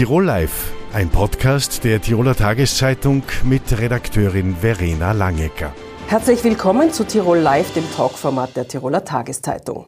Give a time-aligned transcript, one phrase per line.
[0.00, 5.74] Tirol Live, ein Podcast der Tiroler Tageszeitung mit Redakteurin Verena Langecker.
[6.08, 9.84] Herzlich willkommen zu Tirol Live, dem Talkformat der Tiroler Tageszeitung.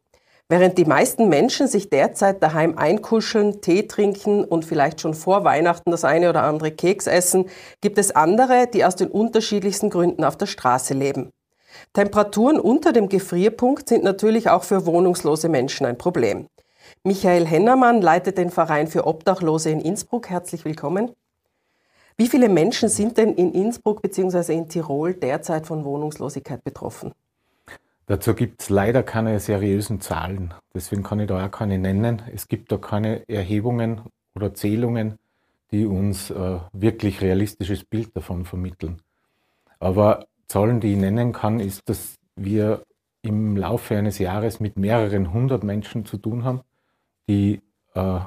[0.50, 5.90] Während die meisten Menschen sich derzeit daheim einkuscheln, Tee trinken und vielleicht schon vor Weihnachten
[5.90, 7.46] das eine oder andere Keks essen,
[7.80, 11.30] gibt es andere, die aus den unterschiedlichsten Gründen auf der Straße leben.
[11.94, 16.48] Temperaturen unter dem Gefrierpunkt sind natürlich auch für wohnungslose Menschen ein Problem.
[17.04, 20.30] Michael Hennermann leitet den Verein für Obdachlose in Innsbruck.
[20.30, 21.10] Herzlich willkommen.
[22.16, 24.54] Wie viele Menschen sind denn in Innsbruck bzw.
[24.54, 27.10] in Tirol derzeit von Wohnungslosigkeit betroffen?
[28.06, 30.54] Dazu gibt es leider keine seriösen Zahlen.
[30.74, 32.22] Deswegen kann ich da auch keine nennen.
[32.32, 34.02] Es gibt da keine Erhebungen
[34.36, 35.18] oder Zählungen,
[35.72, 39.02] die uns äh, wirklich realistisches Bild davon vermitteln.
[39.80, 42.84] Aber Zahlen, die ich nennen kann, ist, dass wir
[43.22, 46.60] im Laufe eines Jahres mit mehreren hundert Menschen zu tun haben,
[47.32, 47.62] die
[47.94, 48.20] äh,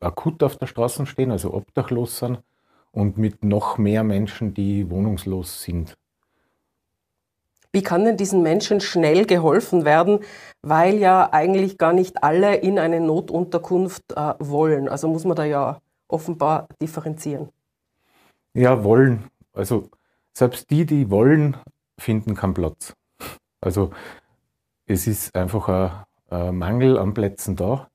[0.00, 2.42] akut auf der Straße stehen, also obdachlos sind,
[2.92, 5.96] und mit noch mehr Menschen, die wohnungslos sind.
[7.72, 10.20] Wie kann denn diesen Menschen schnell geholfen werden,
[10.60, 14.88] weil ja eigentlich gar nicht alle in eine Notunterkunft äh, wollen?
[14.88, 17.50] Also muss man da ja offenbar differenzieren.
[18.54, 19.30] Ja, wollen.
[19.52, 19.88] Also
[20.32, 21.56] selbst die, die wollen,
[21.96, 22.94] finden keinen Platz.
[23.60, 23.92] Also
[24.86, 25.90] es ist einfach ein,
[26.36, 27.89] ein Mangel an Plätzen da.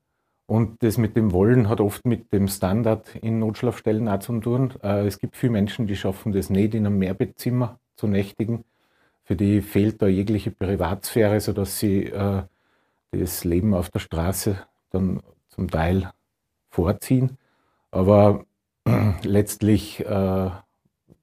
[0.46, 4.74] Und das mit dem Wollen hat oft mit dem Standard in Notschlafstellen auch zu tun.
[4.82, 8.64] Äh, es gibt viele Menschen, die schaffen das nicht, in einem Mehrbettzimmer zu nächtigen.
[9.24, 12.42] Für die fehlt da jegliche Privatsphäre, sodass sie äh,
[13.10, 14.56] das Leben auf der Straße
[14.90, 16.12] dann zum Teil
[16.70, 17.38] vorziehen.
[17.90, 18.44] Aber
[19.22, 20.50] letztlich äh,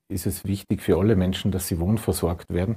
[0.10, 2.76] ist es wichtig für alle Menschen, dass sie wohnversorgt werden.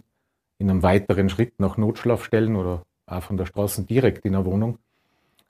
[0.58, 4.78] In einem weiteren Schritt nach Notschlafstellen oder auch von der Straße direkt in der Wohnung.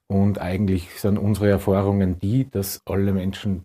[0.09, 3.65] Und eigentlich sind unsere Erfahrungen die, dass alle Menschen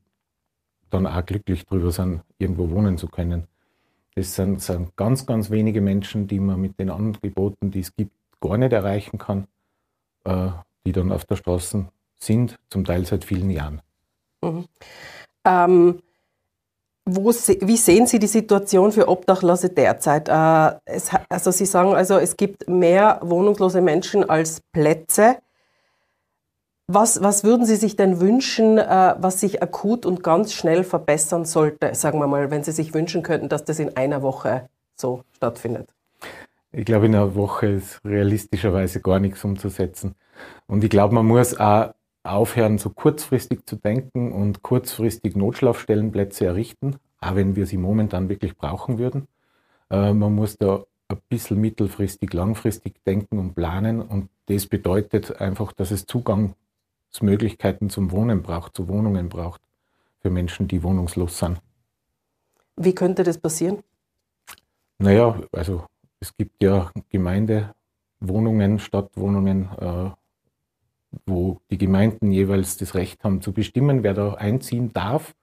[0.89, 3.47] dann auch glücklich darüber sind, irgendwo wohnen zu können.
[4.15, 8.11] Das sind, sind ganz, ganz wenige Menschen, die man mit den Angeboten, die es gibt,
[8.41, 9.47] gar nicht erreichen kann,
[10.25, 10.49] äh,
[10.85, 11.85] die dann auf der Straße
[12.19, 13.81] sind, zum Teil seit vielen Jahren.
[14.41, 14.65] Mhm.
[15.45, 15.99] Ähm,
[17.05, 20.29] wo, wie sehen Sie die Situation für Obdachlose derzeit?
[20.29, 25.37] Äh, es, also Sie sagen also, es gibt mehr wohnungslose Menschen als Plätze.
[26.93, 31.45] Was, was würden Sie sich denn wünschen, äh, was sich akut und ganz schnell verbessern
[31.45, 35.23] sollte, sagen wir mal, wenn Sie sich wünschen könnten, dass das in einer Woche so
[35.31, 35.87] stattfindet?
[36.73, 40.15] Ich glaube, in einer Woche ist realistischerweise gar nichts umzusetzen.
[40.67, 41.93] Und ich glaube, man muss auch
[42.23, 48.57] aufhören, so kurzfristig zu denken und kurzfristig Notschlafstellenplätze errichten, auch wenn wir sie momentan wirklich
[48.57, 49.29] brauchen würden.
[49.89, 54.01] Äh, man muss da ein bisschen mittelfristig, langfristig denken und planen.
[54.01, 56.53] Und das bedeutet einfach, dass es Zugang
[57.11, 59.61] es Möglichkeiten zum Wohnen braucht, zu Wohnungen braucht
[60.19, 61.61] für Menschen, die wohnungslos sind.
[62.75, 63.83] Wie könnte das passieren?
[64.97, 65.85] Naja, also
[66.19, 70.11] es gibt ja Gemeindewohnungen, Stadtwohnungen, äh,
[71.25, 75.35] wo die Gemeinden jeweils das Recht haben zu bestimmen, wer da einziehen darf.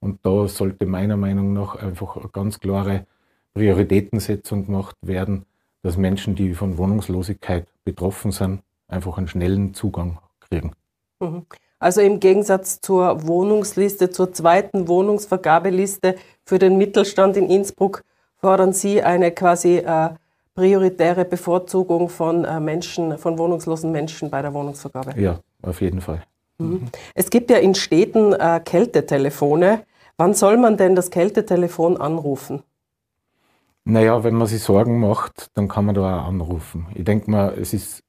[0.00, 3.06] Und da sollte meiner Meinung nach einfach eine ganz klare
[3.54, 5.46] Prioritätensetzung gemacht werden,
[5.82, 10.72] dass Menschen, die von Wohnungslosigkeit betroffen sind, einfach einen schnellen Zugang kriegen.
[11.20, 11.46] Mhm.
[11.78, 18.02] Also im Gegensatz zur Wohnungsliste, zur zweiten Wohnungsvergabeliste für den Mittelstand in Innsbruck
[18.38, 20.10] fordern Sie eine quasi äh,
[20.54, 25.20] prioritäre Bevorzugung von äh, Menschen, von wohnungslosen Menschen bei der Wohnungsvergabe.
[25.20, 26.22] Ja, auf jeden Fall.
[26.58, 26.88] Mhm.
[27.14, 29.82] Es gibt ja in Städten äh, Kältetelefone.
[30.16, 32.62] Wann soll man denn das Kältetelefon anrufen?
[33.84, 36.86] Naja, wenn man sich Sorgen macht, dann kann man da auch anrufen.
[36.94, 38.02] Ich denke mal, es ist,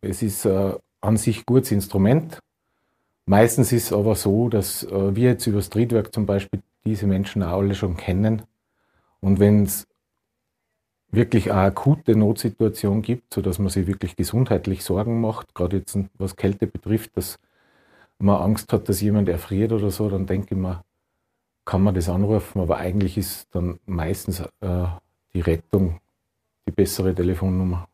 [0.00, 2.38] es ist äh, an sich ein gutes Instrument.
[3.26, 7.42] Meistens ist es aber so, dass äh, wir jetzt über Streetwork zum Beispiel diese Menschen
[7.42, 8.42] auch alle schon kennen.
[9.20, 9.86] Und wenn es
[11.12, 16.36] wirklich eine akute Notsituation gibt, sodass man sich wirklich gesundheitlich Sorgen macht, gerade jetzt was
[16.36, 17.38] Kälte betrifft, dass
[18.18, 20.82] man Angst hat, dass jemand erfriert oder so, dann denke ich mir,
[21.64, 24.86] kann man das anrufen, aber eigentlich ist dann meistens äh,
[25.34, 26.00] die Rettung
[26.66, 27.88] die bessere Telefonnummer.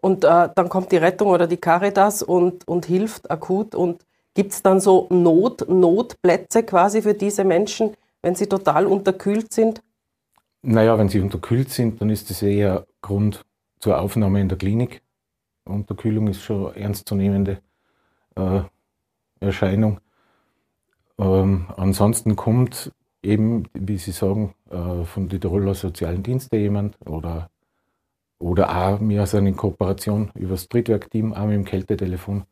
[0.00, 3.74] Und äh, dann kommt die Rettung oder die Caritas und, und hilft akut.
[3.74, 4.04] Und
[4.34, 9.82] gibt es dann so Not, Notplätze quasi für diese Menschen, wenn sie total unterkühlt sind?
[10.62, 13.44] Naja, wenn sie unterkühlt sind, dann ist das eher Grund
[13.78, 15.02] zur Aufnahme in der Klinik.
[15.64, 17.58] Unterkühlung ist schon ernstzunehmende
[18.36, 18.60] äh,
[19.40, 20.00] Erscheinung.
[21.18, 22.92] Ähm, ansonsten kommt
[23.22, 27.50] eben, wie Sie sagen, äh, von den Tiroler Sozialen Dienste jemand oder
[28.38, 32.44] oder auch, wir sind in Kooperation über das Trittwerk-Team, auch mit dem Kältetelefon.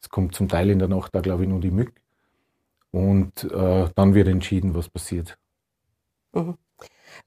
[0.00, 1.92] Es kommt zum Teil in der Nacht da, glaube ich, nur die Mück.
[2.92, 5.36] und äh, dann wird entschieden, was passiert.
[6.32, 6.54] Mhm.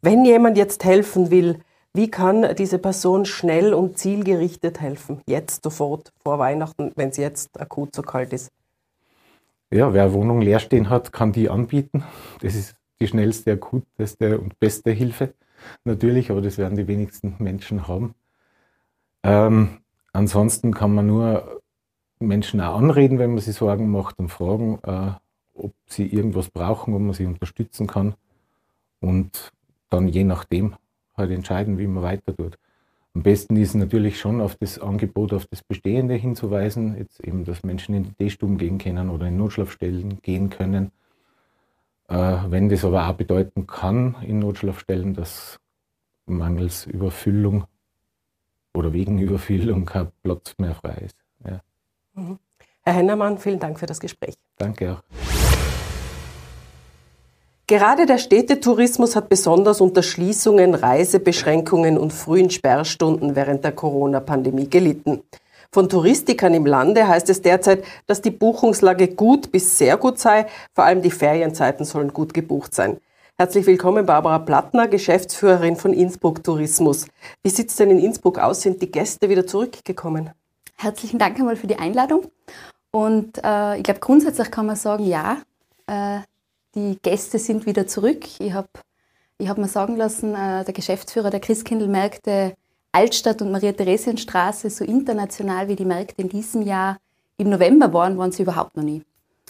[0.02, 1.60] Wenn jemand jetzt helfen will,
[1.94, 5.22] wie kann diese Person schnell und zielgerichtet helfen?
[5.28, 8.52] Jetzt sofort vor Weihnachten, wenn es jetzt akut so kalt ist.
[9.72, 12.04] Ja, wer eine Wohnung leer stehen hat, kann die anbieten.
[12.42, 15.34] Das ist die schnellste, akuteste und beste Hilfe
[15.84, 18.16] natürlich, aber das werden die wenigsten Menschen haben.
[19.24, 19.80] Ähm,
[20.14, 21.62] ansonsten kann man nur
[22.20, 25.12] Menschen auch anreden, wenn man sie Sorgen macht und fragen, äh,
[25.54, 28.16] ob sie irgendwas brauchen, ob man sie unterstützen kann.
[29.00, 29.52] Und
[29.90, 30.76] dann je nachdem
[31.16, 32.58] halt entscheiden, wie man weiter tut.
[33.16, 37.64] Am besten ist natürlich schon auf das Angebot, auf das Bestehende hinzuweisen, jetzt eben, dass
[37.64, 40.92] Menschen in die D-Stuben gehen können oder in Notschlafstellen gehen können.
[42.10, 45.60] Äh, wenn das aber auch bedeuten kann in Notschlafstellen, dass
[46.26, 47.66] mangels Überfüllung
[48.74, 51.16] oder wegen Überfüllung kein Platz mehr frei ist.
[51.46, 51.62] Ja.
[52.14, 52.40] Mhm.
[52.82, 54.36] Herr Hennermann, vielen Dank für das Gespräch.
[54.58, 55.04] Danke auch.
[57.68, 65.22] Gerade der Städtetourismus hat besonders unter Schließungen, Reisebeschränkungen und frühen Sperrstunden während der Corona-Pandemie gelitten.
[65.72, 70.48] Von Touristikern im Lande heißt es derzeit, dass die Buchungslage gut bis sehr gut sei.
[70.74, 72.98] Vor allem die Ferienzeiten sollen gut gebucht sein.
[73.38, 77.06] Herzlich willkommen, Barbara Plattner, Geschäftsführerin von Innsbruck Tourismus.
[77.44, 78.62] Wie sieht es denn in Innsbruck aus?
[78.62, 80.32] Sind die Gäste wieder zurückgekommen?
[80.76, 82.26] Herzlichen Dank einmal für die Einladung.
[82.90, 85.38] Und äh, ich glaube, grundsätzlich kann man sagen, ja,
[85.86, 86.22] äh,
[86.74, 88.26] die Gäste sind wieder zurück.
[88.40, 88.70] Ich habe
[89.38, 92.56] ich hab mir sagen lassen, äh, der Geschäftsführer der Christkindlmärkte
[92.92, 96.98] Altstadt und Maria-Theresien-Straße, so international wie die Märkte in diesem Jahr
[97.38, 99.04] im November waren, waren sie überhaupt noch nie.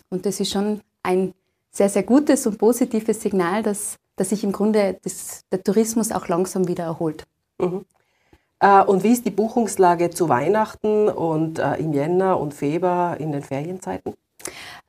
[0.10, 1.34] Und das ist schon ein
[1.72, 6.28] sehr, sehr gutes und positives Signal, dass, dass sich im Grunde das, der Tourismus auch
[6.28, 7.26] langsam wieder erholt.
[7.60, 7.86] Mhm.
[8.60, 13.32] Äh, und wie ist die Buchungslage zu Weihnachten und äh, im Jänner und Februar in
[13.32, 14.14] den Ferienzeiten?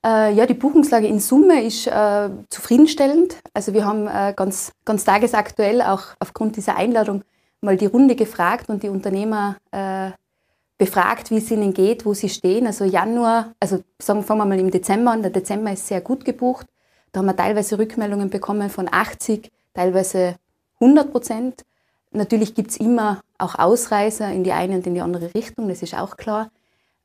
[0.05, 3.37] Äh, ja, die Buchungslage in Summe ist äh, zufriedenstellend.
[3.53, 7.23] Also wir haben äh, ganz, ganz tagesaktuell auch aufgrund dieser Einladung
[7.61, 10.11] mal die Runde gefragt und die Unternehmer äh,
[10.79, 12.67] befragt, wie es ihnen geht, wo sie stehen.
[12.67, 15.23] Also Januar, also sagen, fangen wir mal im Dezember an.
[15.23, 16.67] Der Dezember ist sehr gut gebucht.
[17.13, 20.37] Da haben wir teilweise Rückmeldungen bekommen von 80, teilweise
[20.81, 21.65] 100 Prozent.
[22.13, 25.83] Natürlich gibt es immer auch Ausreißer in die eine und in die andere Richtung, das
[25.83, 26.51] ist auch klar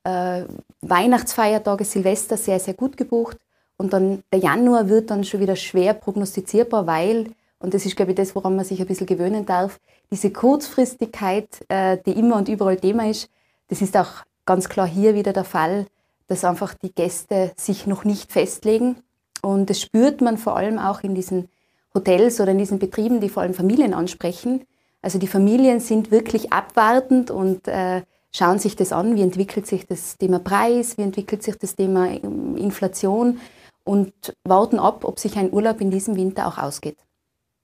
[0.06, 0.44] äh,
[0.82, 3.38] Weihnachtsfeiertage, Silvester sehr, sehr gut gebucht.
[3.76, 7.26] Und dann der Januar wird dann schon wieder schwer prognostizierbar, weil,
[7.58, 9.80] und das ist, glaube ich, das, woran man sich ein bisschen gewöhnen darf,
[10.10, 13.30] diese Kurzfristigkeit, äh, die immer und überall Thema ist,
[13.68, 15.86] das ist auch ganz klar hier wieder der Fall,
[16.28, 18.96] dass einfach die Gäste sich noch nicht festlegen.
[19.42, 21.48] Und das spürt man vor allem auch in diesen
[21.94, 24.64] Hotels oder in diesen Betrieben, die vor allem Familien ansprechen.
[25.02, 29.86] Also die Familien sind wirklich abwartend und äh, schauen sich das an, wie entwickelt sich
[29.86, 33.40] das Thema Preis, wie entwickelt sich das Thema ähm, Inflation
[33.84, 34.12] und
[34.44, 37.05] warten ab, ob sich ein Urlaub in diesem Winter auch ausgeht.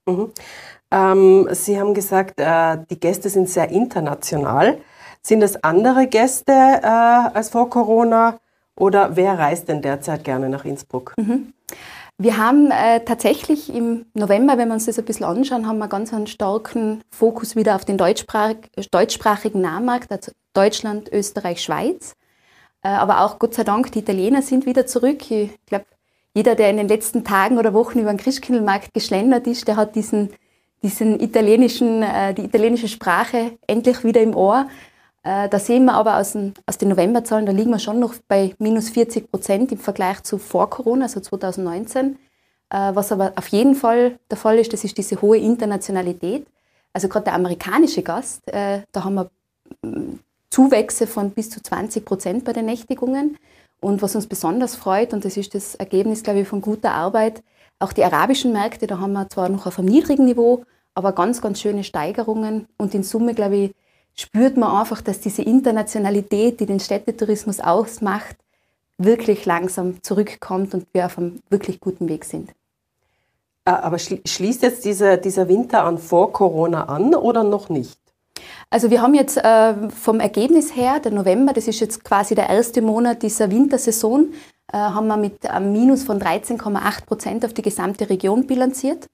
[0.05, 0.31] Mhm.
[0.91, 4.77] Ähm, Sie haben gesagt, äh, die Gäste sind sehr international.
[5.21, 8.39] Sind es andere Gäste äh, als vor Corona
[8.75, 11.13] oder wer reist denn derzeit gerne nach Innsbruck?
[11.17, 11.53] Mhm.
[12.19, 15.87] Wir haben äh, tatsächlich im November, wenn wir uns das ein bisschen anschauen, haben wir
[15.87, 18.53] ganz einen starken Fokus wieder auf den deutschsprach
[18.91, 22.13] deutschsprachigen Nahmarkt, also Deutschland, Österreich, Schweiz.
[22.83, 25.31] Äh, aber auch Gott sei Dank, die Italiener sind wieder zurück.
[25.31, 25.85] Ich glaube,
[26.33, 29.95] jeder, der in den letzten Tagen oder Wochen über den Christkindlmarkt geschlendert ist, der hat
[29.95, 30.29] diesen,
[30.81, 34.67] diesen italienischen, äh, die italienische Sprache endlich wieder im Ohr.
[35.23, 38.15] Äh, da sehen wir aber aus den, aus den Novemberzahlen, da liegen wir schon noch
[38.27, 42.17] bei minus 40 Prozent im Vergleich zu vor Corona, also 2019.
[42.69, 46.47] Äh, was aber auf jeden Fall der Fall ist, das ist diese hohe Internationalität.
[46.91, 49.29] Also gerade der amerikanische Gast, äh, da haben wir
[49.83, 53.37] mm, Zuwächse von bis zu 20 Prozent bei den Nächtigungen.
[53.83, 57.43] Und was uns besonders freut, und das ist das Ergebnis, glaube ich, von guter Arbeit,
[57.79, 60.63] auch die arabischen Märkte, da haben wir zwar noch auf einem niedrigen Niveau,
[60.93, 62.67] aber ganz, ganz schöne Steigerungen.
[62.77, 63.75] Und in Summe, glaube ich,
[64.15, 68.37] spürt man einfach, dass diese Internationalität, die den Städtetourismus ausmacht,
[68.97, 72.51] wirklich langsam zurückkommt und wir auf einem wirklich guten Weg sind.
[73.65, 77.99] Ah, aber schließt jetzt dieser, dieser Winter an vor Corona an oder noch nicht?
[78.69, 82.49] Also wir haben jetzt äh, vom Ergebnis her, der November, das ist jetzt quasi der
[82.49, 84.33] erste Monat dieser Wintersaison,
[84.71, 89.07] äh, haben wir mit einem Minus von 13,8 Prozent auf die gesamte Region bilanziert.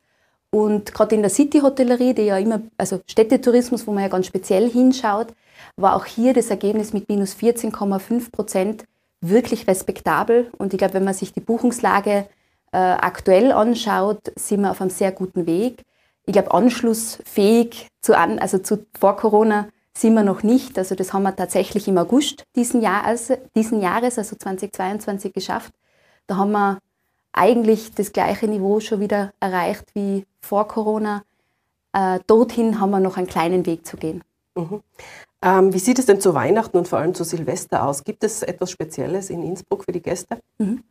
[0.51, 4.69] Und gerade in der City-Hotellerie, die ja immer, also Städtetourismus, wo man ja ganz speziell
[4.69, 5.27] hinschaut,
[5.75, 8.85] war auch hier das Ergebnis mit minus 14,5 Prozent
[9.21, 10.49] wirklich respektabel.
[10.57, 12.25] Und ich glaube, wenn man sich die Buchungslage
[12.71, 15.83] äh, aktuell anschaut, sind wir auf einem sehr guten Weg.
[16.29, 19.67] Ich glaube, anschlussfähig zu, an, also zu vor Corona
[19.97, 20.77] sind wir noch nicht.
[20.77, 25.73] Also das haben wir tatsächlich im August diesen Jahres, diesen Jahres also 2022 geschafft.
[26.27, 26.77] Da haben wir
[27.33, 31.23] eigentlich das gleiche Niveau schon wieder erreicht wie vor Corona.
[31.93, 34.23] Äh, dorthin haben wir noch einen kleinen Weg zu gehen.
[34.53, 34.83] Mhm.
[35.41, 38.03] Ähm, wie sieht es denn zu Weihnachten und vor allem zu Silvester aus?
[38.03, 40.37] Gibt es etwas Spezielles in Innsbruck für die Gäste?
[40.59, 40.83] Mhm.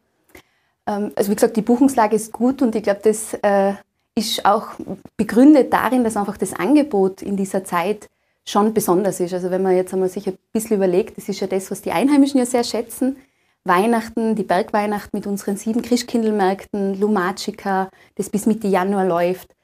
[0.89, 3.75] Ähm, also wie gesagt, die Buchungslage ist gut und ich glaube, das äh,
[4.19, 4.69] ist auch
[5.17, 8.09] begründet darin, dass einfach das Angebot in dieser Zeit
[8.45, 9.35] schon besonders ist.
[9.35, 11.93] Also wenn man jetzt einmal sich ein bisschen überlegt, das ist ja das, was die
[11.93, 13.17] Einheimischen ja sehr schätzen.
[13.65, 19.55] Weihnachten, die Bergweihnacht mit unseren sieben Christkindlmärkten, Lumachika, das bis Mitte Januar läuft.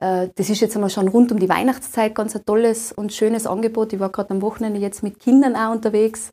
[0.00, 3.46] Äh, das ist jetzt einmal schon rund um die Weihnachtszeit ganz ein tolles und schönes
[3.46, 3.92] Angebot.
[3.92, 6.32] Ich war gerade am Wochenende jetzt mit Kindern auch unterwegs.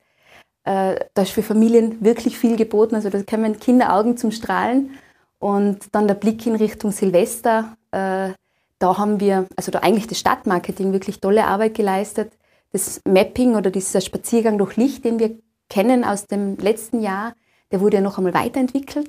[0.64, 2.96] Äh, da ist für Familien wirklich viel geboten.
[2.96, 4.98] Also da kommen Kinderaugen zum Strahlen.
[5.40, 7.76] Und dann der Blick in Richtung Silvester.
[7.92, 8.32] Äh,
[8.80, 12.32] da haben wir, also da eigentlich das Stadtmarketing wirklich tolle Arbeit geleistet.
[12.72, 15.38] Das Mapping oder dieser Spaziergang durch Licht, den wir
[15.70, 17.34] kennen aus dem letzten Jahr,
[17.72, 19.08] der wurde ja noch einmal weiterentwickelt.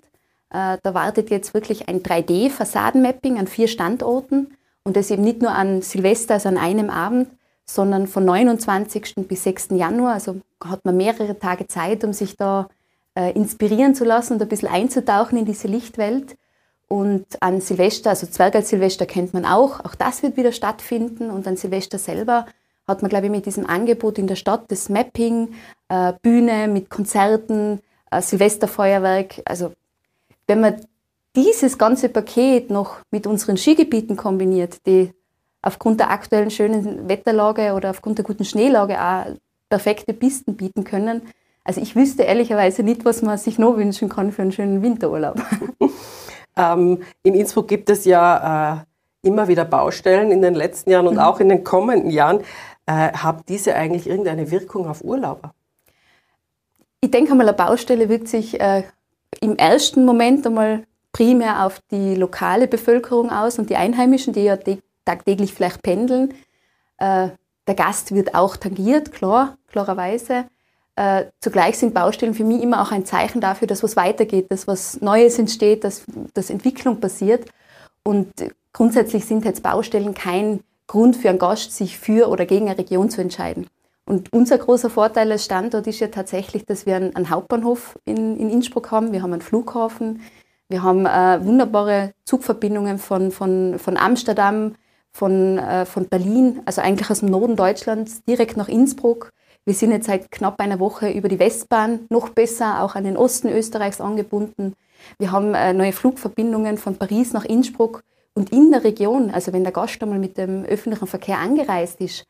[0.51, 5.53] Äh, da wartet jetzt wirklich ein 3D-Fassadenmapping an vier Standorten und das eben nicht nur
[5.53, 7.29] an Silvester, also an einem Abend,
[7.65, 9.15] sondern von 29.
[9.29, 9.69] bis 6.
[9.71, 10.15] Januar.
[10.15, 12.69] Also hat man mehrere Tage Zeit, um sich da
[13.15, 16.37] äh, inspirieren zu lassen und ein bisschen einzutauchen in diese Lichtwelt.
[16.89, 21.31] Und an Silvester, also Zwergalt-Silvester kennt man auch, auch das wird wieder stattfinden.
[21.31, 22.47] Und an Silvester selber
[22.89, 25.55] hat man, glaube ich, mit diesem Angebot in der Stadt das Mapping,
[25.89, 29.41] äh, Bühne mit Konzerten, äh, Silvesterfeuerwerk.
[29.45, 29.73] Also
[30.47, 30.85] wenn man
[31.37, 35.13] dieses ganze Paket noch mit unseren Skigebieten kombiniert, die
[35.63, 39.27] aufgrund der aktuellen schönen Wetterlage oder aufgrund der guten Schneelage auch
[39.69, 41.23] perfekte Pisten bieten können.
[41.71, 45.41] Also ich wüsste ehrlicherweise nicht, was man sich noch wünschen kann für einen schönen Winterurlaub.
[46.57, 48.81] ähm, in Innsbruck gibt es ja
[49.23, 51.21] äh, immer wieder Baustellen in den letzten Jahren und mhm.
[51.21, 52.41] auch in den kommenden Jahren.
[52.87, 55.55] Äh, hat diese eigentlich irgendeine Wirkung auf Urlauber?
[57.03, 58.83] Ich denke mal, eine Baustelle wirkt sich äh,
[59.41, 64.59] im ersten Moment einmal primär auf die lokale Bevölkerung aus und die Einheimischen, die ja
[65.05, 66.35] tagtäglich vielleicht pendeln.
[66.99, 67.29] Äh,
[67.69, 70.47] der Gast wird auch tangiert, klar, klarerweise.
[71.01, 74.69] Äh, zugleich sind Baustellen für mich immer auch ein Zeichen dafür, dass was weitergeht, dass
[74.69, 76.05] was Neues entsteht, dass,
[76.35, 77.49] dass Entwicklung passiert.
[78.05, 78.31] Und
[78.75, 83.09] grundsätzlich sind jetzt Baustellen kein Grund für einen Gast, sich für oder gegen eine Region
[83.09, 83.67] zu entscheiden.
[84.05, 88.37] Und unser großer Vorteil als Standort ist ja tatsächlich, dass wir einen, einen Hauptbahnhof in,
[88.37, 90.21] in, Innsbruck haben, wir haben einen Flughafen,
[90.69, 94.75] wir haben äh, wunderbare Zugverbindungen von, von, von Amsterdam,
[95.13, 99.33] von, äh, von Berlin, also eigentlich aus dem Norden Deutschlands, direkt nach Innsbruck.
[99.67, 103.17] Wir sind jetzt seit knapp einer Woche über die Westbahn noch besser auch an den
[103.17, 104.75] Osten Österreichs angebunden.
[105.19, 108.03] Wir haben äh, neue Flugverbindungen von Paris nach Innsbruck
[108.35, 112.25] und in der Region, also wenn der Gast einmal mit dem öffentlichen Verkehr angereist ist,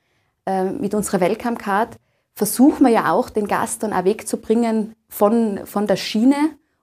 [0.47, 1.97] äh, mit unserer Welcome Card
[2.35, 6.37] versuchen wir ja auch, den Gast dann auch wegzubringen von, von der Schiene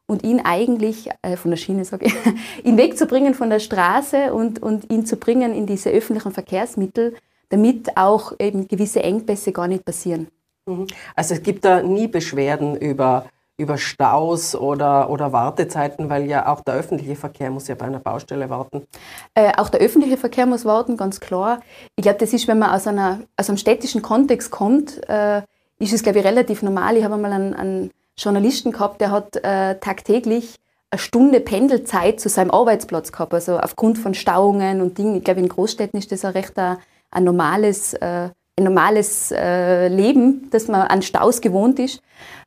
[0.06, 2.16] und ihn eigentlich, äh, von der Schiene sage ich,
[2.64, 7.16] ihn wegzubringen von der Straße und, und ihn zu bringen in diese öffentlichen Verkehrsmittel,
[7.50, 10.28] damit auch eben gewisse Engpässe gar nicht passieren.
[10.68, 10.88] Mhm.
[11.16, 13.26] Also es gibt da nie Beschwerden über
[13.60, 18.00] über Staus oder, oder Wartezeiten, weil ja auch der öffentliche Verkehr muss ja bei einer
[18.00, 18.86] Baustelle warten.
[19.34, 21.62] Äh, auch der öffentliche Verkehr muss warten, ganz klar.
[21.96, 25.42] Ich glaube, das ist, wenn man aus, einer, aus einem städtischen Kontext kommt, äh,
[25.80, 26.98] ist es, glaube ich, relativ normal.
[26.98, 30.56] Ich habe einmal einen, einen Journalisten gehabt, der hat äh, tagtäglich
[30.92, 35.18] eine Stunde Pendelzeit zu seinem Arbeitsplatz gehabt, also aufgrund von Stauungen und Dingen.
[35.18, 36.78] Ich glaube, in Großstädten ist das ein recht ein,
[37.10, 42.02] ein normales, äh, ein normales äh, Leben, dass man an Staus gewohnt ist.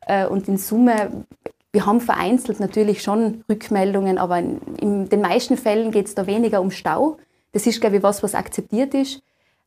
[0.07, 1.25] Äh, und in Summe,
[1.73, 6.27] wir haben vereinzelt natürlich schon Rückmeldungen, aber in, in den meisten Fällen geht es da
[6.27, 7.19] weniger um Stau.
[7.53, 9.23] Das ist, glaube ich, was, was akzeptiert ist.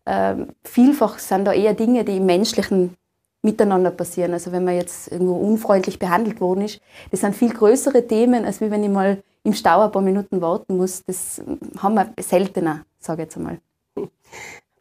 [0.05, 2.97] Ähm, vielfach sind da eher Dinge, die im menschlichen
[3.41, 4.33] Miteinander passieren.
[4.33, 6.81] Also wenn man jetzt irgendwo unfreundlich behandelt worden ist,
[7.11, 10.77] das sind viel größere Themen, als wenn ich mal im Stau ein paar Minuten warten
[10.77, 11.03] muss.
[11.05, 11.41] Das
[11.77, 13.59] haben wir seltener, sage ich jetzt einmal.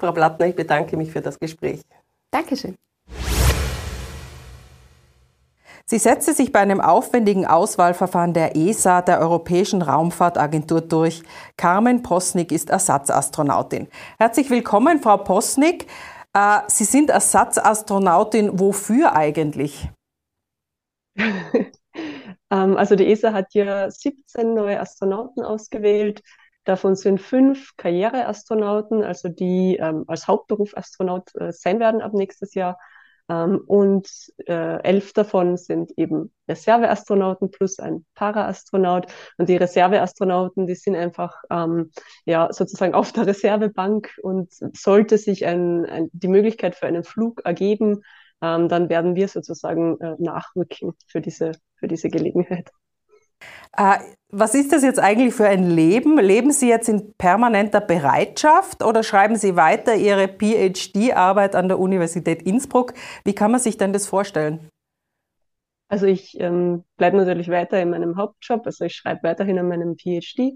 [0.03, 1.81] Frau Blattner, ich bedanke mich für das Gespräch.
[2.33, 2.75] Dankeschön.
[5.87, 11.23] Sie setzte sich bei einem aufwendigen Auswahlverfahren der ESA, der Europäischen Raumfahrtagentur, durch.
[11.57, 13.87] Carmen Posnick ist Ersatzastronautin.
[14.19, 15.87] Herzlich willkommen, Frau Posnick.
[16.33, 18.59] Äh, Sie sind Ersatzastronautin.
[18.59, 19.89] Wofür eigentlich?
[22.51, 26.23] Ähm, also die ESA hat ja 17 neue Astronauten ausgewählt.
[26.65, 32.55] Davon sind fünf Karriereastronauten, also die ähm, als Hauptberuf Astronaut äh, sein werden ab nächstes
[32.55, 32.79] Jahr.
[33.29, 34.09] Ähm, und
[34.47, 39.07] äh, elf davon sind eben Reserveastronauten plus ein Paraastronaut.
[39.39, 41.91] Und die Reserveastronauten, die sind einfach ähm,
[42.27, 47.43] ja sozusagen auf der Reservebank und sollte sich ein, ein, die Möglichkeit für einen Flug
[47.45, 48.03] ergeben,
[48.43, 52.71] ähm, dann werden wir sozusagen äh, nachrücken für diese, für diese Gelegenheit.
[53.77, 53.99] Äh,
[54.35, 56.19] was ist das jetzt eigentlich für ein Leben?
[56.19, 62.43] Leben Sie jetzt in permanenter Bereitschaft oder schreiben Sie weiter Ihre PhD-Arbeit an der Universität
[62.43, 62.95] Innsbruck?
[63.25, 64.71] Wie kann man sich denn das vorstellen?
[65.89, 69.97] Also ich ähm, bleibe natürlich weiter in meinem Hauptjob, also ich schreibe weiterhin an meinem
[69.99, 70.55] PhD.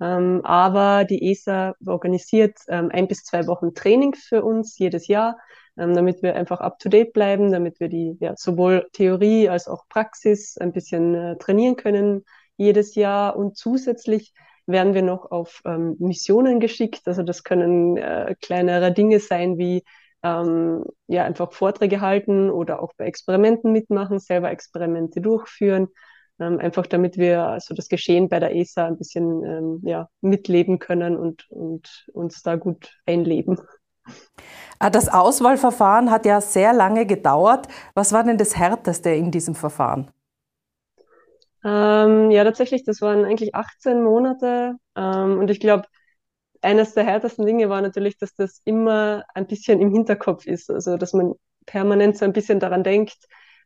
[0.00, 5.36] Ähm, aber die ESA organisiert ähm, ein bis zwei Wochen Training für uns jedes Jahr,
[5.80, 10.56] ähm, damit wir einfach up-to-date bleiben, damit wir die ja, sowohl Theorie als auch Praxis
[10.58, 12.24] ein bisschen äh, trainieren können
[12.56, 13.36] jedes Jahr.
[13.36, 14.32] Und zusätzlich
[14.66, 17.02] werden wir noch auf ähm, Missionen geschickt.
[17.06, 19.82] Also das können äh, kleinere Dinge sein wie
[20.22, 25.88] ähm, ja einfach Vorträge halten oder auch bei Experimenten mitmachen, selber Experimente durchführen,
[26.38, 30.78] ähm, einfach damit wir also das Geschehen bei der ESA ein bisschen ähm, ja, mitleben
[30.78, 33.58] können und, und uns da gut einleben.
[34.78, 37.68] Ah, das Auswahlverfahren hat ja sehr lange gedauert.
[37.94, 40.10] Was war denn das Härteste in diesem Verfahren?
[41.64, 44.76] Ähm, ja, tatsächlich, das waren eigentlich 18 Monate.
[44.96, 45.84] Ähm, und ich glaube,
[46.62, 50.70] eines der härtesten Dinge war natürlich, dass das immer ein bisschen im Hinterkopf ist.
[50.70, 51.34] Also, dass man
[51.66, 53.16] permanent so ein bisschen daran denkt,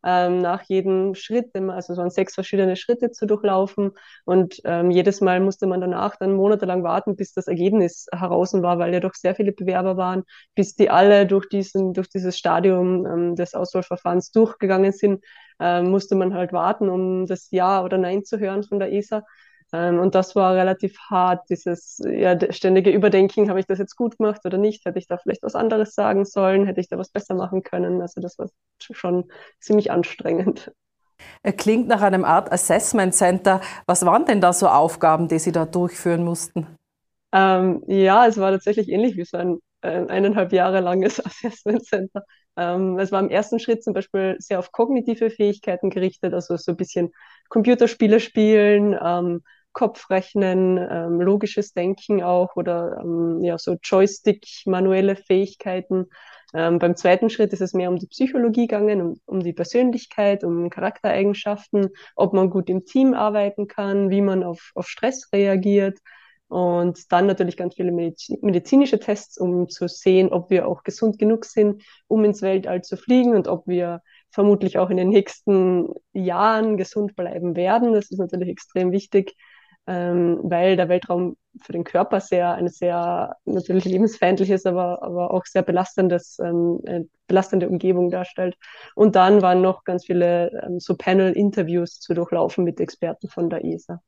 [0.05, 3.93] ähm, nach jedem Schritt, also es waren sechs verschiedene Schritte zu durchlaufen
[4.25, 8.79] und ähm, jedes Mal musste man danach dann monatelang warten, bis das Ergebnis heraus war,
[8.79, 13.07] weil ja doch sehr viele Bewerber waren, bis die alle durch diesen, durch dieses Stadium
[13.07, 15.25] ähm, des Auswahlverfahrens durchgegangen sind,
[15.61, 19.25] ähm, musste man halt warten, um das Ja oder Nein zu hören von der ESA.
[19.73, 24.19] Ähm, und das war relativ hart, dieses ja, ständige Überdenken, habe ich das jetzt gut
[24.19, 24.85] gemacht oder nicht?
[24.85, 26.67] Hätte ich da vielleicht was anderes sagen sollen?
[26.67, 28.01] Hätte ich da was besser machen können?
[28.01, 29.31] Also das war schon
[29.61, 30.73] ziemlich anstrengend.
[31.57, 33.61] Klingt nach einem Art Assessment Center.
[33.87, 36.67] Was waren denn da so Aufgaben, die Sie da durchführen mussten?
[37.33, 42.25] Ähm, ja, es war tatsächlich ähnlich wie so ein äh, eineinhalb Jahre langes Assessment Center.
[42.57, 46.73] Ähm, es war im ersten Schritt zum Beispiel sehr auf kognitive Fähigkeiten gerichtet, also so
[46.73, 47.13] ein bisschen
[47.49, 56.07] Computerspiele spielen, ähm, Kopfrechnen, ähm, logisches Denken auch oder ähm, ja, so Joystick-manuelle Fähigkeiten.
[56.55, 60.45] Ähm, beim zweiten Schritt ist es mehr um die Psychologie gegangen, um, um die Persönlichkeit,
[60.45, 65.99] um Charaktereigenschaften, ob man gut im Team arbeiten kann, wie man auf, auf Stress reagiert.
[66.55, 71.45] Und dann natürlich ganz viele medizinische Tests, um zu sehen, ob wir auch gesund genug
[71.45, 76.77] sind, um ins Weltall zu fliegen und ob wir vermutlich auch in den nächsten Jahren
[76.77, 77.93] gesund bleiben werden.
[77.93, 79.35] Das ist natürlich extrem wichtig
[79.87, 85.45] ähm, weil der Weltraum für den Körper sehr eine sehr natürlich lebensfeindliches, aber, aber auch
[85.45, 86.81] sehr belastendes, ähm,
[87.27, 88.57] belastende Umgebung darstellt.
[88.95, 93.65] Und dann waren noch ganz viele ähm, so Panel-Interviews zu durchlaufen mit Experten von der
[93.65, 94.01] ESA.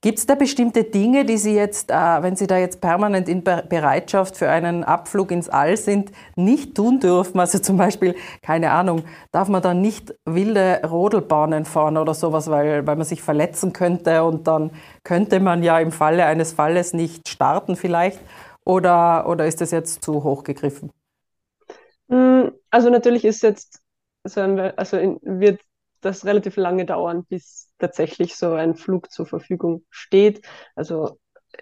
[0.00, 3.42] Gibt es da bestimmte Dinge, die Sie jetzt, äh, wenn Sie da jetzt permanent in
[3.44, 7.40] Bereitschaft für einen Abflug ins All sind, nicht tun dürfen?
[7.40, 12.86] Also zum Beispiel, keine Ahnung, darf man dann nicht wilde Rodelbahnen fahren oder sowas, weil,
[12.86, 14.70] weil man sich verletzen könnte und dann
[15.04, 18.20] könnte man ja im Falle eines Falles nicht starten vielleicht?
[18.64, 20.92] Oder, oder ist das jetzt zu hoch gegriffen?
[22.08, 23.80] Hm, also natürlich ist jetzt,
[24.24, 25.60] also wird
[26.00, 30.46] das relativ lange dauern, bis tatsächlich so ein Flug zur Verfügung steht.
[30.74, 31.18] Also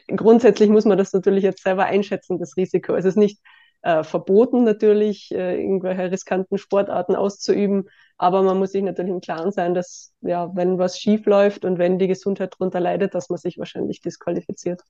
[0.09, 2.94] grundsätzlich muss man das natürlich jetzt selber einschätzen, das Risiko.
[2.94, 3.40] Es ist nicht
[3.83, 9.52] äh, verboten natürlich, äh, irgendwelche riskanten Sportarten auszuüben, aber man muss sich natürlich im Klaren
[9.52, 13.38] sein, dass ja, wenn was schief läuft und wenn die Gesundheit darunter leidet, dass man
[13.38, 14.83] sich wahrscheinlich disqualifiziert.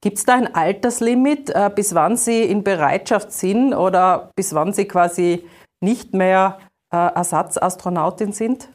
[0.00, 4.72] Gibt es da ein Alterslimit, äh, bis wann Sie in Bereitschaft sind oder bis wann
[4.72, 5.44] Sie quasi
[5.80, 6.58] nicht mehr
[6.92, 8.70] äh, Ersatzastronautin sind?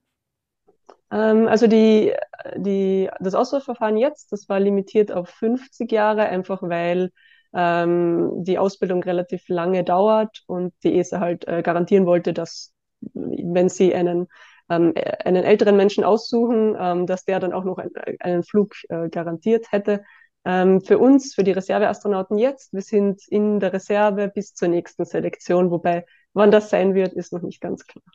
[1.12, 2.14] Ähm, also die,
[2.56, 7.12] die, das Auswahlverfahren jetzt, das war limitiert auf 50 Jahre, einfach weil
[7.54, 12.74] ähm, die Ausbildung relativ lange dauert und die ESA halt äh, garantieren wollte, dass
[13.14, 14.28] wenn sie einen
[14.70, 14.94] ähm,
[15.24, 17.90] einen älteren Menschen aussuchen, ähm, dass der dann auch noch ein,
[18.20, 20.04] einen Flug äh, garantiert hätte.
[20.46, 25.72] Für uns, für die Reserveastronauten jetzt, wir sind in der Reserve bis zur nächsten Selektion,
[25.72, 28.06] wobei wann das sein wird, ist noch nicht ganz klar.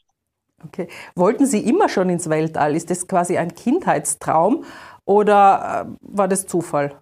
[0.66, 0.88] Okay.
[1.14, 2.76] Wollten Sie immer schon ins Weltall?
[2.76, 4.64] Ist das quasi ein Kindheitstraum
[5.04, 7.00] oder äh, war das Zufall?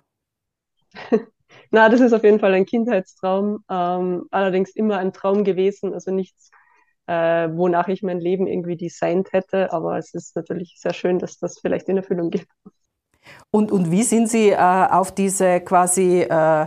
[1.71, 6.11] Na, das ist auf jeden Fall ein Kindheitstraum, ähm, allerdings immer ein Traum gewesen, also
[6.11, 6.51] nichts,
[7.07, 11.39] äh, wonach ich mein Leben irgendwie designt hätte, aber es ist natürlich sehr schön, dass
[11.39, 12.49] das vielleicht in Erfüllung geht.
[13.51, 16.67] Und, und wie sind Sie äh, auf diese quasi äh,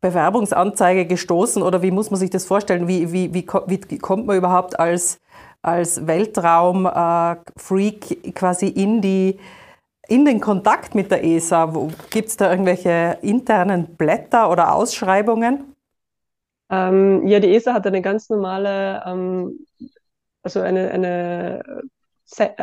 [0.00, 2.88] Bewerbungsanzeige gestoßen oder wie muss man sich das vorstellen?
[2.88, 3.46] Wie, wie, wie,
[3.88, 5.20] wie kommt man überhaupt als,
[5.66, 9.38] als Weltraum-Freak äh, quasi in, die,
[10.06, 11.72] in den Kontakt mit der ESA?
[12.10, 15.74] Gibt es da irgendwelche internen Blätter oder Ausschreibungen?
[16.70, 19.66] Ähm, ja, die ESA hat eine ganz normale, ähm,
[20.42, 21.82] also eine, eine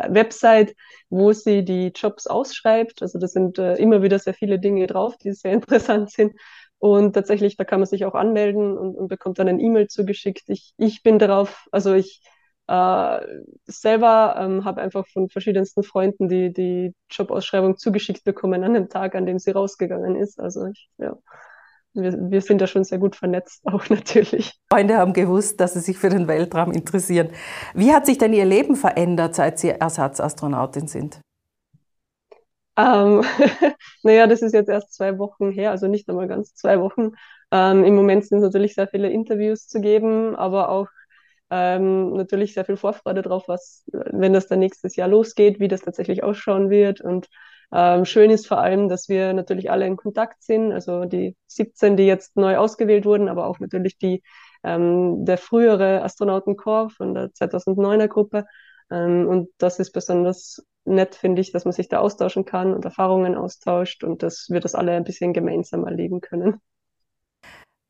[0.08, 0.74] Website,
[1.10, 3.02] wo sie die Jobs ausschreibt.
[3.02, 6.34] Also da sind äh, immer wieder sehr viele Dinge drauf, die sehr interessant sind.
[6.78, 10.44] Und tatsächlich, da kann man sich auch anmelden und, und bekommt dann ein E-Mail zugeschickt.
[10.48, 12.20] Ich, ich bin darauf, also ich
[12.66, 13.20] äh,
[13.66, 19.14] selber ähm, habe einfach von verschiedensten Freunden die, die Jobausschreibung zugeschickt bekommen an dem Tag,
[19.14, 20.40] an dem sie rausgegangen ist.
[20.40, 21.16] Also ich, ja,
[21.94, 24.58] wir, wir sind da schon sehr gut vernetzt, auch natürlich.
[24.70, 27.30] Freunde haben gewusst, dass sie sich für den Weltraum interessieren.
[27.74, 31.20] Wie hat sich denn Ihr Leben verändert, seit Sie Ersatzastronautin sind?
[32.76, 33.22] Ähm,
[34.02, 37.12] naja, das ist jetzt erst zwei Wochen her, also nicht einmal ganz zwei Wochen.
[37.52, 40.88] Ähm, Im Moment sind natürlich sehr viele Interviews zu geben, aber auch
[41.50, 45.82] ähm, natürlich sehr viel Vorfreude drauf, was, wenn das dann nächstes Jahr losgeht, wie das
[45.82, 47.00] tatsächlich ausschauen wird.
[47.00, 47.28] Und
[47.72, 51.96] ähm, schön ist vor allem, dass wir natürlich alle in Kontakt sind, also die 17,
[51.96, 54.22] die jetzt neu ausgewählt wurden, aber auch natürlich die
[54.64, 58.46] ähm, der frühere Astronautenkorps von der 2009er Gruppe.
[58.90, 62.84] Ähm, und das ist besonders nett, finde ich, dass man sich da austauschen kann und
[62.84, 66.60] Erfahrungen austauscht und dass wir das alle ein bisschen gemeinsam erleben können.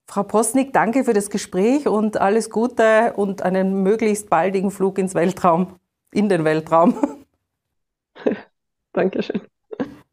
[0.07, 5.15] Frau Postnik, danke für das Gespräch und alles Gute und einen möglichst baldigen Flug ins
[5.15, 5.77] Weltraum,
[6.13, 6.95] in den Weltraum.
[8.93, 9.41] Dankeschön.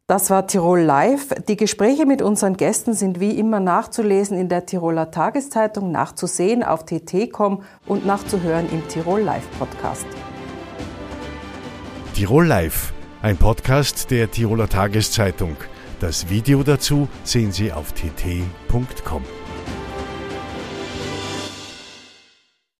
[0.06, 1.28] Das war Tirol Live.
[1.48, 6.84] Die Gespräche mit unseren Gästen sind wie immer nachzulesen in der Tiroler Tageszeitung, nachzusehen auf
[6.84, 10.06] tt.com und nachzuhören im Tirol Live Podcast.
[12.14, 15.56] Tirol Live, ein Podcast der Tiroler Tageszeitung.
[16.00, 19.22] Das Video dazu sehen Sie auf tt.com.